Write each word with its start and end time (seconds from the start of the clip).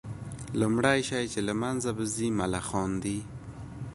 لومړى 0.59 0.97
شى 1.09 1.21
چي 1.31 1.39
له 1.47 1.53
منځه 1.61 1.89
به 1.97 2.03
ځي 2.15 2.27
ملخان 2.39 2.91
دي 3.03 3.19